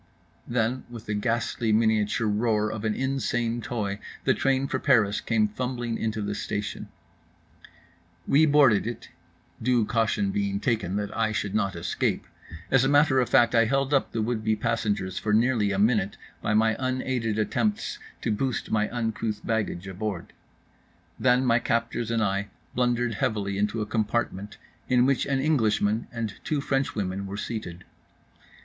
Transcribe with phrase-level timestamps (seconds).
[0.47, 5.47] Then with the ghastly miniature roar of an insane toy the train for Paris came
[5.47, 6.87] fumbling into the station….
[8.27, 9.09] We boarded it,
[9.61, 12.25] due caution being taken that I should not escape.
[12.71, 15.77] As a matter of fact I held up the would be passengers for nearly a
[15.77, 20.33] minute by my unaided attempts to boost my uncouth baggage aboard.
[21.19, 24.57] Then my captors and I blundered heavily into a compartment
[24.89, 27.83] in which an Englishman and two French women were seated.